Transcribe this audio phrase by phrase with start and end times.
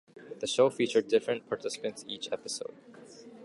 [0.39, 2.73] The show featured different participants each episode.